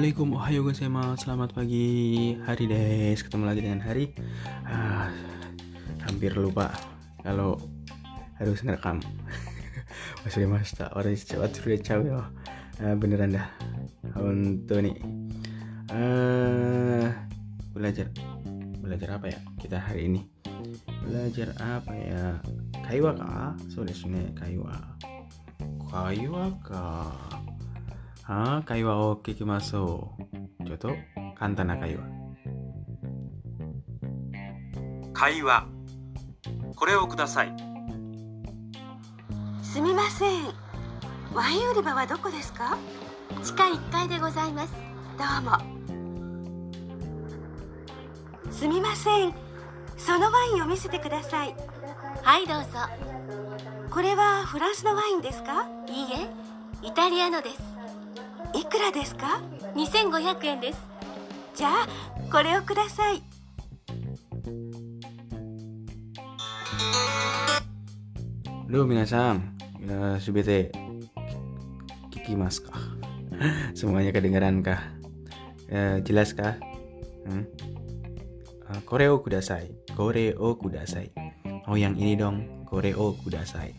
[0.00, 2.32] Assalamualaikum, ohayo gozaimasu, selamat pagi.
[2.48, 4.16] Hari des, ketemu lagi dengan Hari.
[4.64, 5.12] Ah,
[6.08, 6.72] Hampir lupa
[7.20, 7.60] kalau
[8.40, 9.04] harus ngerekam.
[10.24, 12.20] Wasuremashita, orang cepat sudah ya
[12.80, 13.52] ah, Beneran dah.
[14.16, 14.96] Untuk nih.
[15.92, 17.12] Ah,
[17.76, 18.08] Belajar.
[18.80, 20.24] Belajar apa ya kita hari ini?
[21.04, 22.40] Belajar apa ya?
[22.88, 23.52] Kaiwa kah?
[23.68, 24.80] So desu ne, kaiwa
[25.92, 26.56] Kaiwa
[28.30, 30.12] kah は会話を聞きましょ
[30.60, 30.64] う。
[30.64, 30.94] ちょっと
[31.36, 32.04] 簡単な会話。
[35.12, 35.66] 会話。
[36.76, 37.52] これをください。
[39.64, 40.30] すみません。
[41.34, 42.78] ワイン売り場はどこですか？
[43.42, 44.74] 地下1階でございます。
[45.18, 45.58] どうも。
[48.52, 49.34] すみません。
[49.96, 51.56] そのワインを見せてください。
[52.22, 52.68] はいどうぞ。
[53.90, 55.66] これはフランスのワインですか？
[55.88, 57.56] いいえイタリアのです。
[57.56, 57.69] い
[58.75, 59.41] くらですか
[59.75, 60.79] 2500円です
[61.55, 61.87] じゃあ
[62.31, 63.23] これをください
[68.65, 70.73] Halo minasan, ya, subete
[72.11, 72.81] kikimasu kah?
[73.77, 74.81] Semuanya kedengaran kah?
[75.69, 76.57] Ya, jelas kah?
[77.23, 77.47] Hmm?
[78.65, 81.13] Uh, koreo kudasai, koreo kudasai.
[81.69, 83.71] Oh yang ini dong, koreo kudasai.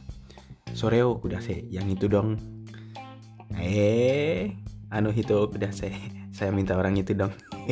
[0.72, 2.38] Soreo kudasai, yang itu dong.
[3.58, 4.54] Eh,
[4.91, 5.95] anu itu kudasai.
[6.35, 7.31] Saya minta orang itu dong.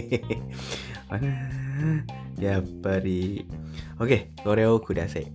[2.43, 3.43] ya pari.
[3.99, 5.27] Oke, koreo kudasai.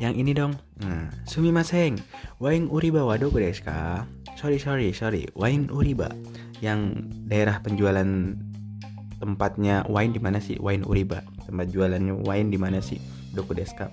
[0.00, 0.52] Yang ini dong.
[0.80, 2.00] Nah, sumimasen.
[2.40, 4.04] Wain uriba wa doko desu ka?
[4.36, 5.28] Sorry, sorry, sorry.
[5.36, 6.12] Wain uriba.
[6.64, 8.36] Yang daerah penjualan
[9.20, 10.60] tempatnya wine di mana sih?
[10.60, 11.24] Wine uriba.
[11.48, 13.00] Tempat jualannya wine di mana sih?
[13.32, 13.92] Doko desu ka?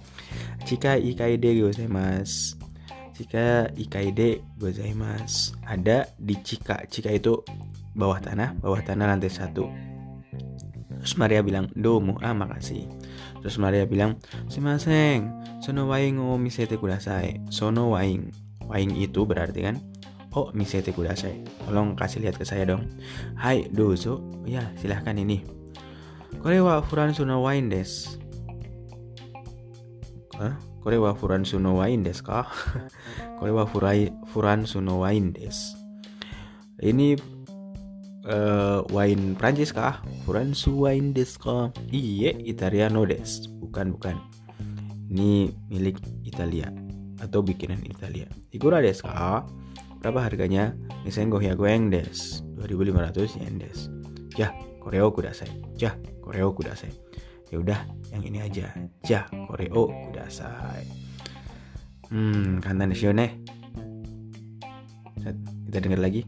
[0.64, 2.63] Jika ikaide gozaimasu.
[3.14, 5.54] Jika ikaide gozaimasu.
[5.66, 6.90] Ada di Cika.
[6.90, 7.46] Cika itu
[7.94, 9.70] bawah tanah, bawah tanah lantai satu.
[11.04, 12.88] Terus Maria bilang, domo, ah makasih.
[13.44, 14.18] Terus Maria bilang,
[14.48, 15.30] Simaseng,
[15.60, 17.44] sono waing o misete kudasai.
[17.52, 18.32] Sono waing.
[18.72, 19.84] Waing itu berarti kan,
[20.32, 21.44] oh misete kudasai.
[21.68, 22.88] Tolong kasih lihat ke saya dong.
[23.36, 24.24] Hai, dozo.
[24.48, 25.44] Ya, silahkan ini.
[26.40, 28.16] Kore wa furan sono wain des.
[30.40, 30.56] Hah?
[30.84, 32.44] Kore wa furan sono wain des kah?
[33.40, 35.80] Kore wa furai furan sono wain des.
[36.84, 37.16] Ini
[38.28, 40.04] uh, wine Prancis kah?
[40.28, 41.72] Furansu wine des kah?
[41.88, 43.48] Iye, Italiano des.
[43.64, 44.20] Bukan, bukan.
[45.08, 46.68] Ini milik Italia
[47.24, 48.28] atau bikinan Italia.
[48.52, 49.48] Ikura des kah?
[50.04, 50.76] Berapa harganya?
[51.08, 52.44] Nisengo goyang des.
[52.60, 53.88] 2500 yen des.
[54.36, 54.52] Ya,
[54.84, 55.52] koreo kudasai.
[55.80, 56.92] Ya, koreo kudasai.
[57.54, 58.66] Ya udah, yang ini aja.
[59.06, 60.90] Ja, koreo kudasai.
[62.10, 63.30] Hmm, kantan desu ne.
[65.70, 66.26] Kita dengar lagi.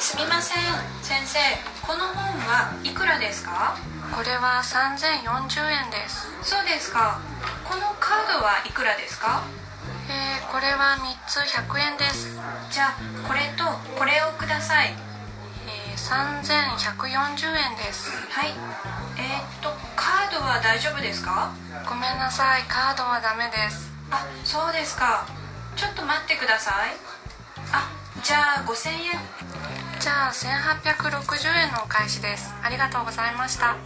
[0.00, 0.64] すみません
[1.02, 1.36] 先生
[1.84, 3.76] この本はいくらですか
[4.16, 7.20] これは3040円ですそうですか
[7.68, 9.44] このカードはいくらですか
[10.08, 13.64] えー、これは3つ100円ですじゃあこれと
[13.98, 15.07] これをくださいえー、
[16.08, 18.08] 3140円です。
[18.30, 18.52] はい。
[19.18, 21.52] えー、っとカードは大丈夫ですか？
[21.86, 22.62] ごめんなさい。
[22.62, 23.92] カードはダメです。
[24.10, 25.26] あそうですか。
[25.76, 26.96] ちょっと待ってください。
[27.72, 27.90] あ
[28.24, 29.20] じゃあ5000円。
[30.00, 32.54] じゃあ1860円のお返しです。
[32.62, 33.76] ありがとうございました。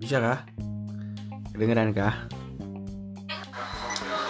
[0.00, 0.44] Bisa kah?
[1.56, 2.28] Kedengeran kah?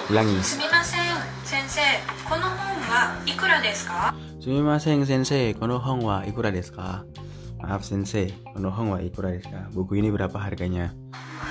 [0.09, 0.41] Ulangi.
[0.45, 1.01] すみません
[1.43, 1.81] 先生。
[2.29, 2.55] この本
[2.87, 4.15] はいくらですか？
[4.41, 7.05] Sumimasen sensei, wa ikura desu ka?
[7.61, 8.33] Maaf sensei.
[9.77, 10.97] Buku ini berapa harganya?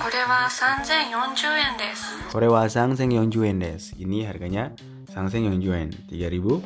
[0.01, 1.37] Kore wa sanzen yen
[1.77, 2.17] desu.
[2.33, 3.29] Kore wa sanzen yen
[3.61, 3.93] desu.
[4.01, 4.73] Ini harganya
[5.13, 5.93] sanzen yen.
[6.09, 6.65] 3040.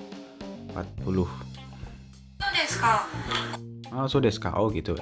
[2.56, 3.04] Desu ka?
[3.92, 4.40] Ah, so desu?
[4.56, 4.96] Oh gitu.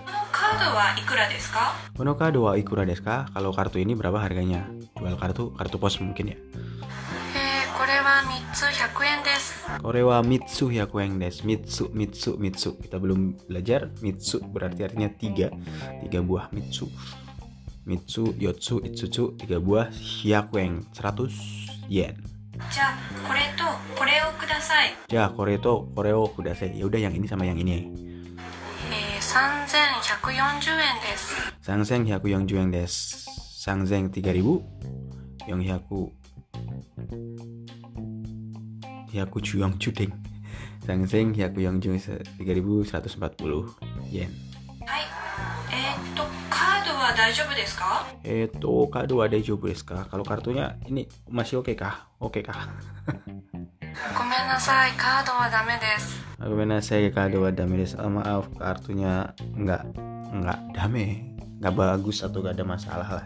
[1.93, 3.29] Kono kado wa ikura deska.
[3.29, 4.65] Kalau kartu ini berapa harganya?
[4.97, 6.37] Jual kartu, kartu pos mungkin ya.
[7.80, 11.46] えー、これは3つ100円です Kore wa mitsu hyakueng desu.
[11.46, 12.76] Mitsu, mitsu, mitsu.
[12.76, 15.48] Kita belum belajar mitsu berarti artinya tiga,
[16.04, 16.90] tiga buah mitsu.
[17.86, 22.16] Mitsu, yotsu, itsutsu, tiga buah hyakueng, 100 yen.
[22.56, 22.96] じゃあ
[23.28, 26.72] これとこれをください Ja, kore to, koreo kudasai.
[26.72, 27.92] Ya udah yang ini sama yang ini.
[28.88, 33.28] えー、3140円です Sangseng hyaku yongjueng desu.
[33.60, 34.64] Sangseng 3000,
[35.46, 35.60] yang
[39.12, 40.12] hyaku hyaku juyong judeng.
[40.86, 43.74] Sangseng hyaku yongjueng 3140
[44.10, 44.30] yen.
[44.86, 45.02] はい
[45.74, 50.06] えー、っとカードは大丈夫ですか Eto, kado ada desu ka?
[50.06, 52.06] Kalau kartunya ini masih oke kah?
[52.22, 52.70] Oke kah?
[54.14, 56.22] ごめんなさいカードはダメです
[56.86, 57.98] saya kado wa dame desu.
[57.98, 59.82] Oh, maaf kartunya nggak
[60.38, 63.24] nggak dame nggak bagus atau nggak ada masalah lah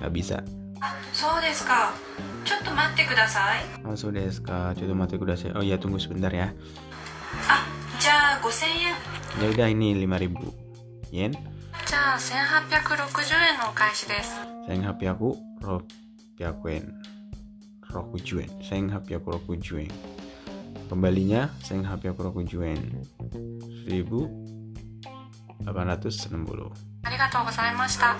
[0.00, 0.40] nggak bisa
[1.12, 1.92] そうですか
[2.44, 6.50] ちょっと待ってください oh sudah ska coba mati kuda saya oh iya tunggu sebentar ya
[7.46, 7.62] あ
[8.00, 8.96] じゃあ5000円
[9.44, 10.32] ya udah ini 5000
[11.12, 11.32] yen
[11.86, 14.34] じゃあ1860円のお返しです
[14.66, 15.84] sayang happy aku roku
[16.70, 16.88] yen
[17.92, 19.90] roku juen sayang happy aku roku juen
[20.88, 22.78] kembalinya sayang happy aku roku juen
[23.84, 24.30] 1860
[27.04, 28.16] ありがとうございました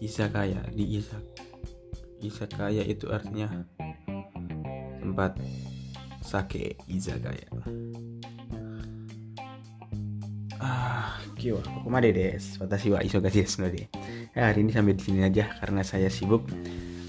[0.00, 1.22] Izakaya di Izak
[2.24, 3.48] Izakaya itu artinya
[5.00, 5.36] tempat
[6.20, 7.48] sake izakaya.
[10.60, 12.60] Ah, kiwa, kokomade desu.
[12.60, 13.88] Watashi wa isogashi desu node.
[14.36, 16.44] Ya, hari ini sampai di sini aja karena saya sibuk.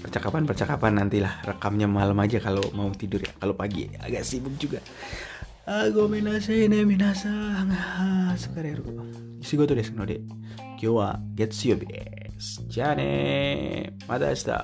[0.00, 3.32] Percakapan-percakapan nantilah rekamnya malam aja kalau mau tidur ya.
[3.36, 4.80] Kalau pagi agak sibuk juga.
[5.68, 8.82] Ah gomenasai ne ah sukareru
[9.38, 10.18] shigoto desu node
[10.74, 11.86] kyo wa getsuyobi
[12.42, 14.56] desu ja ne mata ashita